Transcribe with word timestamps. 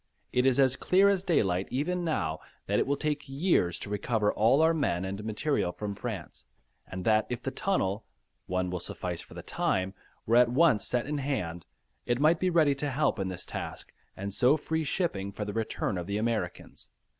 It 0.33 0.47
is 0.47 0.59
as 0.59 0.75
clear 0.75 1.09
as 1.09 1.21
daylight 1.21 1.67
even 1.69 2.03
now, 2.03 2.39
that 2.65 2.79
it 2.79 2.87
will 2.87 2.97
take 2.97 3.29
years 3.29 3.77
to 3.77 3.89
recover 3.91 4.33
all 4.33 4.63
our 4.63 4.73
men 4.73 5.05
and 5.05 5.23
material 5.23 5.71
from 5.71 5.93
France, 5.93 6.47
and 6.87 7.05
that 7.05 7.27
if 7.29 7.43
the 7.43 7.51
tunnel 7.51 8.03
(one 8.47 8.71
will 8.71 8.79
suffice 8.79 9.21
for 9.21 9.35
the 9.35 9.43
time), 9.43 9.93
were 10.25 10.37
at 10.37 10.49
once 10.49 10.87
set 10.87 11.05
in 11.05 11.19
hand, 11.19 11.67
it 12.07 12.19
might 12.19 12.39
be 12.39 12.49
ready 12.49 12.73
to 12.73 12.89
help 12.89 13.19
in 13.19 13.27
this 13.27 13.45
task 13.45 13.93
and 14.17 14.33
so 14.33 14.57
free 14.57 14.83
shipping 14.83 15.31
for 15.31 15.45
the 15.45 15.53
return 15.53 15.99
of 15.99 16.07
the 16.07 16.17
Americans. 16.17 16.89